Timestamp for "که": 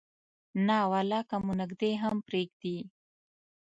1.29-1.37